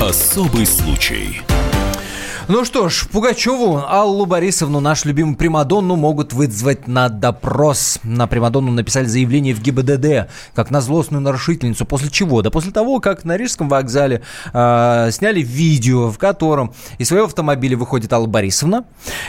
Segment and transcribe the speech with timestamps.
[0.00, 1.42] Особый случай.
[2.48, 7.98] Ну что ж, Пугачеву, Аллу Борисовну, наш любимый Примадонну, могут вызвать на допрос.
[8.02, 11.84] На Примадонну написали заявление в ГИБДД, как на злостную нарушительницу.
[11.84, 12.40] После чего?
[12.40, 14.22] Да после того, как на Рижском вокзале
[14.54, 18.84] э, сняли видео, в котором из своего автомобиля выходит Алла Борисовна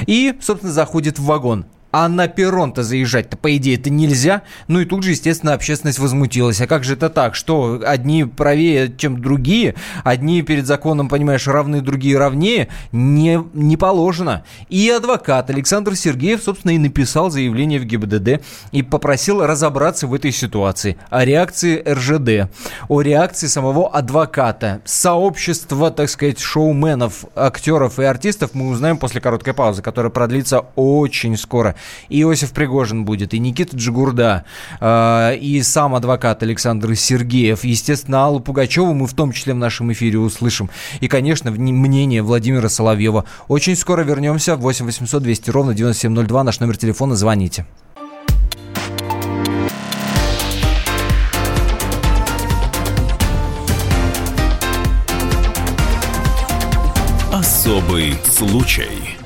[0.07, 1.65] и, собственно, заходит в вагон.
[1.91, 4.43] А на перрон-то заезжать-то, по идее, это нельзя.
[4.67, 6.61] Ну и тут же, естественно, общественность возмутилась.
[6.61, 7.35] А как же это так?
[7.35, 9.75] Что, одни правее, чем другие?
[10.03, 12.69] Одни перед законом, понимаешь, равны, другие равнее?
[12.91, 14.43] Не, не положено.
[14.69, 20.31] И адвокат Александр Сергеев, собственно, и написал заявление в ГИБДД и попросил разобраться в этой
[20.31, 20.97] ситуации.
[21.09, 22.51] О реакции РЖД,
[22.87, 29.53] о реакции самого адвоката, сообщества, так сказать, шоуменов, актеров и артистов мы узнаем после короткой
[29.53, 31.75] паузы, которая продлится очень скоро
[32.09, 34.45] и Иосиф Пригожин будет, и Никита Джигурда,
[34.79, 37.63] э, и сам адвокат Александр Сергеев.
[37.63, 40.69] Естественно, Аллу Пугачеву мы в том числе в нашем эфире услышим.
[40.99, 43.25] И, конечно, мнение Владимира Соловьева.
[43.47, 44.55] Очень скоро вернемся.
[44.55, 46.43] 8 800 200 ровно 9702.
[46.43, 47.15] Наш номер телефона.
[47.15, 47.65] Звоните.
[57.31, 59.20] Особый случай.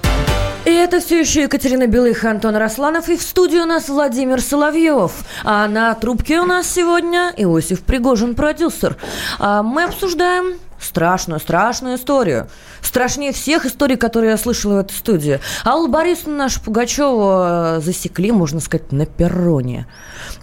[0.86, 3.10] И это все еще Екатерина Белых, Антон Росланов.
[3.10, 5.12] И в студии у нас Владимир Соловьев.
[5.44, 8.96] А на трубке у нас сегодня Иосиф Пригожин, продюсер.
[9.40, 12.48] А мы обсуждаем страшную, страшную историю.
[12.84, 15.40] Страшнее всех историй, которые я слышала в этой студии.
[15.64, 19.88] Аллу Борисовну нашу Пугачеву э, засекли, можно сказать, на перроне.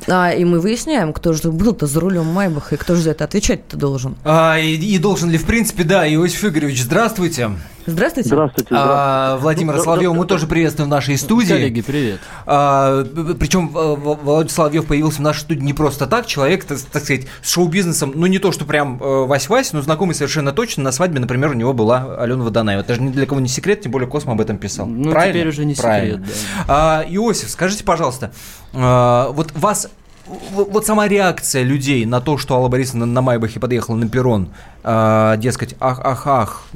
[0.08, 3.22] А, и мы выясняем, кто же был-то за рулем Майбаха и кто же за это
[3.22, 4.16] отвечать-то должен.
[4.24, 7.52] А, и, и должен ли, в принципе, да, Иосиф Игоревич, здравствуйте.
[7.86, 8.28] Здравствуйте.
[8.28, 8.68] Здравствуйте.
[8.72, 11.52] А, Владимира ну, Соловьева мы тоже приветствуем в нашей студии.
[11.52, 12.20] Коллеги, привет.
[12.46, 13.04] А,
[13.38, 16.26] причем Володя Соловьев появился в нашей студии не просто так.
[16.26, 20.14] Человек, так, так сказать, с шоу-бизнесом, ну не то, что прям э, Вась-Вась, но знакомый
[20.14, 20.84] совершенно точно.
[20.84, 22.82] На свадьбе, например, у него была Алена Водонаева.
[22.82, 24.86] Это же ни для кого не секрет, тем более Космо об этом писал.
[24.86, 25.32] Ну, Правильно?
[25.32, 26.26] теперь уже не Правильно.
[26.26, 27.02] секрет, да.
[27.02, 28.32] А, Иосиф, скажите, пожалуйста,
[28.72, 29.88] а, вот вас
[30.26, 34.50] вот сама реакция людей на то, что Алла Борисовна на Майбахе подъехала на перрон,
[34.84, 36.66] э, дескать, ах, ах, ах,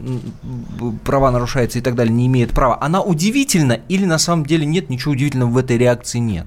[1.05, 4.91] права нарушаются и так далее, не имеет права, она удивительна или на самом деле нет,
[4.91, 6.47] ничего удивительного в этой реакции нет?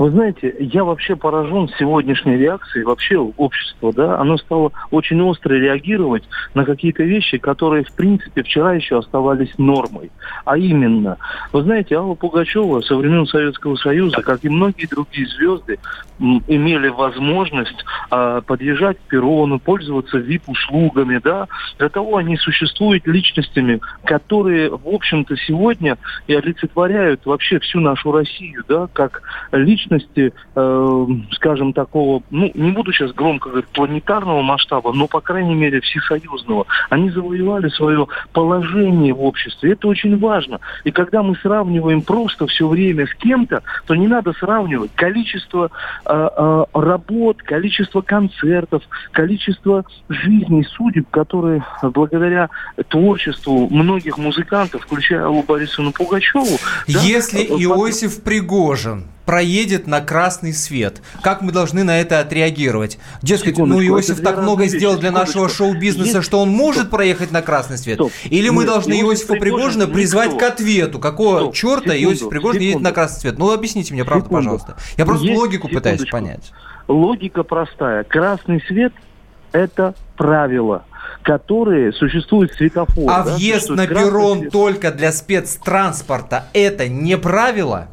[0.00, 6.22] Вы знаете, я вообще поражен сегодняшней реакцией вообще общества, да, оно стало очень остро реагировать
[6.54, 10.10] на какие-то вещи, которые, в принципе, вчера еще оставались нормой.
[10.46, 11.18] А именно,
[11.52, 15.78] вы знаете, Алла Пугачева со времен Советского Союза, как и многие другие звезды,
[16.18, 21.46] имели возможность э, подъезжать к перрону, пользоваться VIP-услугами, да,
[21.78, 28.64] для того они существуют личностями, которые, в общем-то, сегодня и олицетворяют вообще всю нашу Россию,
[28.66, 29.22] да, как
[29.52, 35.20] личность личности, э, скажем, такого, ну, не буду сейчас громко говорить, планетарного масштаба, но, по
[35.20, 36.66] крайней мере, всесоюзного.
[36.88, 39.72] Они завоевали свое положение в обществе.
[39.72, 40.60] Это очень важно.
[40.84, 45.70] И когда мы сравниваем просто все время с кем-то, то не надо сравнивать количество
[46.06, 52.48] э, э, работ, количество концертов, количество жизней, судеб, которые благодаря
[52.88, 56.58] творчеству многих музыкантов, включая Аллу Борисовну Пугачеву...
[56.86, 61.02] Если да, Иосиф Пригожин проедет на красный свет.
[61.22, 62.98] Как мы должны на это отреагировать?
[63.22, 66.90] Дескать, ну Иосиф так много сделал для нашего шоу-бизнеса, что он может Стоп.
[66.96, 67.96] проехать на красный свет.
[67.96, 68.12] Стоп.
[68.24, 70.98] Или мы Нет, должны Иосифа Пригожина призвать к ответу.
[70.98, 71.54] Какого Стоп.
[71.54, 73.38] черта секунду, Иосиф Пригожин едет на красный свет?
[73.38, 74.42] Ну объясните мне, правда, секунду.
[74.42, 74.76] пожалуйста.
[74.96, 76.52] Я просто Есть, логику пытаюсь понять.
[76.88, 78.04] Логика простая.
[78.04, 78.92] Красный свет–
[79.52, 80.84] это правило
[81.22, 83.12] которые существуют светофоры.
[83.12, 83.34] А да?
[83.34, 84.52] въезд на перрон свет.
[84.52, 87.88] только для спецтранспорта– это не правило?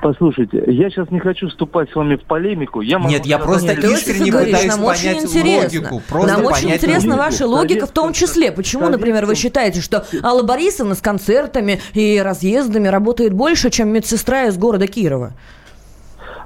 [0.00, 2.80] Послушайте, я сейчас не хочу вступать с вами в полемику.
[2.80, 5.78] Я Нет, я просто искренне говоришь, пытаюсь нам понять очень интересно.
[5.80, 6.02] логику.
[6.08, 7.16] Просто нам очень интересна логику.
[7.16, 8.52] ваша логика в том числе.
[8.52, 14.44] Почему, например, вы считаете, что Алла Борисовна с концертами и разъездами работает больше, чем медсестра
[14.46, 15.32] из города Кирова?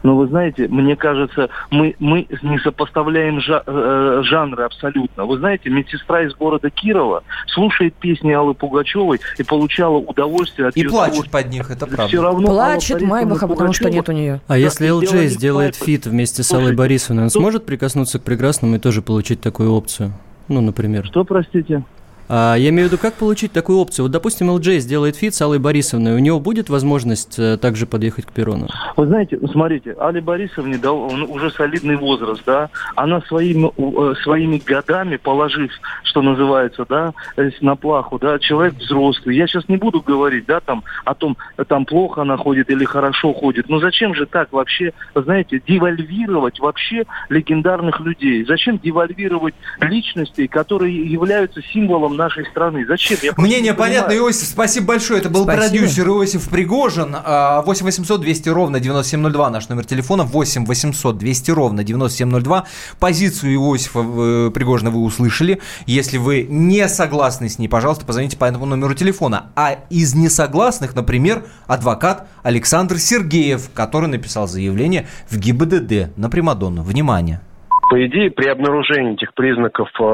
[0.02, 5.24] Но вы знаете, мне кажется, мы, мы не сопоставляем жа, э, жанры абсолютно.
[5.24, 10.84] Вы знаете, медсестра из города Кирова слушает песни Аллы Пугачевой и получала удовольствие от И
[10.84, 12.08] плачет под них, это правда.
[12.08, 14.40] Все равно плачет Майбаха, потому что нет у нее.
[14.46, 18.76] А да, если Элджей сделает фит вместе с Аллой Борисовной, он сможет прикоснуться к прекрасному
[18.76, 20.12] и тоже получить такую опцию?
[20.48, 21.06] Ну, например.
[21.06, 21.84] Что, простите?
[22.34, 24.06] А, я имею в виду, как получить такую опцию?
[24.06, 28.24] Вот, допустим, Элджей сделает фит с Аллой Борисовной, у него будет возможность э, также подъехать
[28.24, 28.68] к перрону?
[28.96, 34.56] Вы знаете, смотрите, Али Борисовне дал он уже солидный возраст, да, она своими, э, своими
[34.64, 35.70] годами, положив,
[36.04, 39.36] что называется, да, э, на плаху, да, человек взрослый.
[39.36, 41.36] Я сейчас не буду говорить, да, там, о том,
[41.68, 43.68] там плохо она ходит или хорошо ходит.
[43.68, 48.46] Но зачем же так вообще, знаете, девальвировать вообще легендарных людей?
[48.46, 52.86] Зачем девальвировать личностей, которые являются символом нашей страны.
[52.86, 53.18] Зачем?
[53.22, 55.20] Я Мнение понятно, Иосиф, спасибо большое.
[55.20, 55.62] Это был спасибо.
[55.62, 57.14] продюсер Иосиф Пригожин.
[57.14, 60.24] 8 800 200 ровно 9702 наш номер телефона.
[60.24, 62.66] 8 800 200 ровно 9702.
[62.98, 65.60] Позицию Иосифа э, Пригожина вы услышали.
[65.86, 69.46] Если вы не согласны с ней, пожалуйста, позвоните по этому номеру телефона.
[69.56, 76.82] А из несогласных, например, адвокат Александр Сергеев, который написал заявление в ГИБДД на Примадонну.
[76.82, 77.40] Внимание!
[77.90, 80.04] По идее, при обнаружении этих признаков э,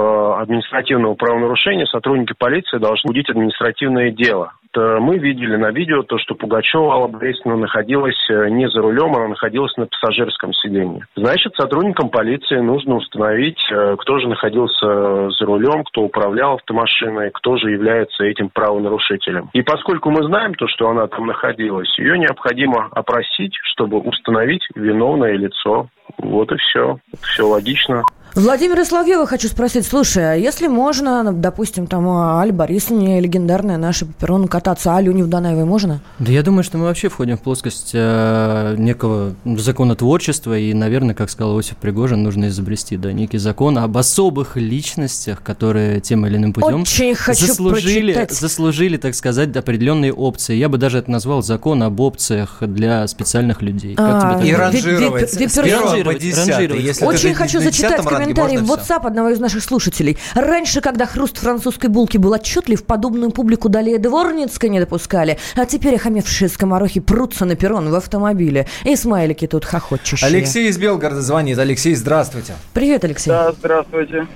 [0.40, 4.52] административного правонарушения сотрудники полиции должны будить административное дело.
[4.76, 9.28] Мы видели на видео то, что Пугачева Алла Борисовна находилась э, не за рулем, она
[9.28, 11.06] находилась на пассажирском сиденье.
[11.16, 17.56] Значит, сотрудникам полиции нужно установить, э, кто же находился за рулем, кто управлял автомашиной, кто
[17.56, 19.48] же является этим правонарушителем.
[19.52, 25.32] И поскольку мы знаем то, что она там находилась, ее необходимо опросить, чтобы установить виновное
[25.36, 25.88] лицо.
[26.28, 26.98] Вот и все.
[27.22, 28.02] Все логично.
[28.38, 29.84] Владимира Соловьева хочу спросить.
[29.84, 35.64] Слушай, а если можно, допустим, там Аль Борисовне, легендарная наша по перрону кататься, Алю Невданаевой
[35.64, 36.00] можно?
[36.20, 41.30] Да я думаю, что мы вообще входим в плоскость э, некого законотворчества, и, наверное, как
[41.30, 46.52] сказал Иосиф Пригожин, нужно изобрести да, некий закон об особых личностях, которые тем или иным
[46.52, 48.38] путем Очень хочу заслужили, прочитать.
[48.38, 50.54] заслужили, так сказать, определенные опции.
[50.54, 53.96] Я бы даже это назвал закон об опциях для специальных людей.
[53.98, 55.36] А, как тебе и ранжировать.
[55.36, 57.04] Первого по десятый.
[57.04, 60.18] Очень хочу зачитать комментарий в WhatsApp одного из наших слушателей.
[60.34, 65.38] Раньше, когда хруст французской булки был отчетлив, подобную публику далее Дворницкой не допускали.
[65.56, 68.66] А теперь охамевшие скоморохи прутся на перрон в автомобиле.
[68.84, 70.26] И смайлики тут хохочущие.
[70.26, 71.58] Алексей из Белгорода звонит.
[71.58, 72.54] Алексей, здравствуйте.
[72.72, 73.30] Привет, Алексей.
[73.30, 74.26] Да, здравствуйте.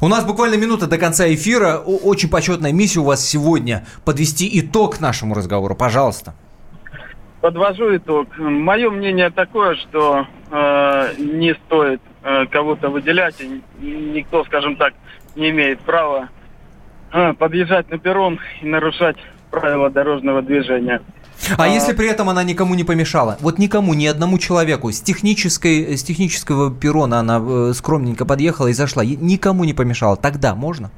[0.00, 1.78] У нас буквально минута до конца эфира.
[1.78, 5.74] Очень почетная миссия у вас сегодня подвести итог нашему разговору.
[5.74, 6.34] Пожалуйста.
[7.40, 8.28] Подвожу итог.
[8.38, 12.00] Мое мнение такое, что э, не стоит
[12.50, 14.94] кого-то выделять, и никто, скажем так,
[15.36, 16.28] не имеет права
[17.12, 19.16] э, подъезжать на перрон и нарушать
[19.50, 21.00] правила дорожного движения.
[21.56, 23.36] А, а если при этом она никому не помешала?
[23.40, 24.90] Вот никому, ни одному человеку.
[24.90, 29.04] С, технической, с технического перрона она э, скромненько подъехала и зашла.
[29.04, 30.16] Никому не помешала.
[30.16, 30.90] Тогда можно?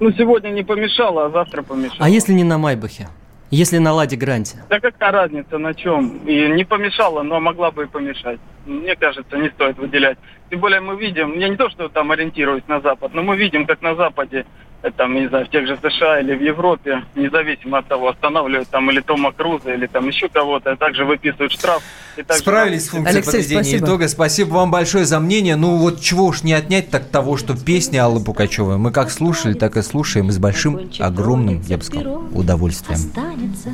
[0.00, 2.04] Ну, сегодня не помешала, а завтра помешала.
[2.04, 3.08] А если не на Майбахе?
[3.56, 4.56] Если на Ладе Гранте?
[4.68, 6.18] Да какая разница на чем?
[6.26, 8.40] И не помешала, но могла бы и помешать.
[8.66, 10.18] Мне кажется, не стоит выделять.
[10.50, 13.64] Тем более мы видим, я не то, что там ориентируюсь на Запад, но мы видим,
[13.64, 14.44] как на Западе
[14.90, 18.90] там, не знаю, в тех же США или в Европе, независимо от того, останавливают там
[18.90, 21.82] или Тома Круза, или там еще кого-то, также выписывают штраф.
[22.16, 22.42] И также...
[22.42, 23.86] Справились с функцией Алексей, подведения спасибо.
[23.86, 24.08] итога.
[24.08, 25.56] Спасибо вам большое за мнение.
[25.56, 29.54] Ну вот чего уж не отнять так того, что песни Аллы Пугачевой мы как слушали,
[29.54, 32.98] так и слушаем и с большим, огромным, я бы сказал, удовольствием.
[32.98, 33.70] Останется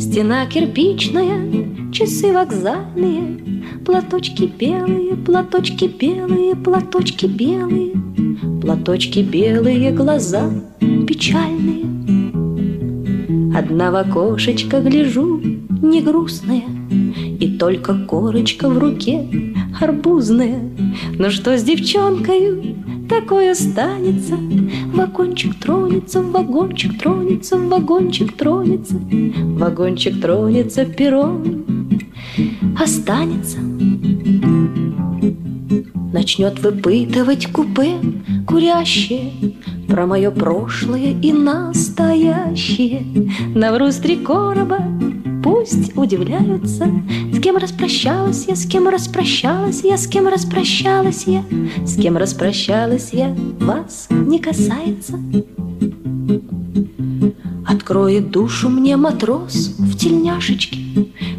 [0.00, 7.92] стена кирпичная, часы вокзальные, платочки белые, платочки белые, платочки белые,
[8.60, 10.50] платочки белые глаза
[11.06, 11.84] печальные.
[13.56, 15.40] Одна в окошечко гляжу,
[15.82, 16.64] не грустная,
[17.40, 19.26] И только корочка в руке
[19.80, 20.60] арбузная.
[21.18, 22.76] Но что с девчонкою
[23.08, 24.36] такое станется?
[24.92, 29.00] Вагончик тронется, вагончик тронется, вагончик тронется,
[29.58, 31.64] Вагончик тронется, перрон
[32.78, 33.58] останется.
[36.12, 37.94] Начнет выпытывать купе
[38.48, 39.32] курящее
[39.86, 43.04] Про мое прошлое и настоящее.
[43.54, 44.78] Наврус три короба,
[45.44, 46.86] пусть удивляются
[47.32, 51.44] С кем распрощалась я, с кем распрощалась я, с кем распрощалась я
[51.84, 55.18] С кем распрощалась я, вас не касается.
[57.66, 60.78] Откроет душу мне матрос в тельняшечке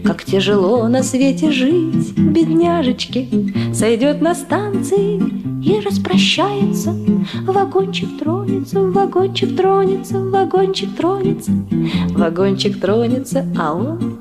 [0.03, 3.53] Как тяжело на свете жить, бедняжечки.
[3.73, 5.21] Сойдет на станции
[5.63, 6.93] и распрощается.
[7.45, 11.51] Вагончик тронется, вагончик тронется, вагончик тронется.
[12.09, 14.19] Вагончик тронется, а он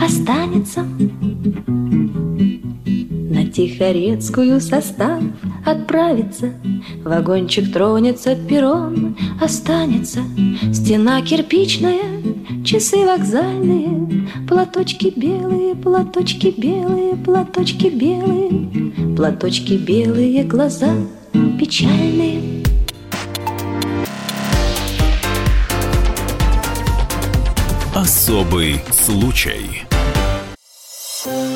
[0.00, 0.86] останется
[3.56, 5.22] Тихорецкую состав
[5.64, 6.52] отправится,
[7.02, 10.20] Вагончик тронется, перрон останется,
[10.74, 12.22] Стена кирпичная,
[12.66, 20.90] часы вокзальные, Платочки белые, платочки белые, платочки белые, Платочки белые, глаза
[21.58, 22.62] печальные.
[27.94, 29.86] Особый случай.
[31.24, 31.55] thank you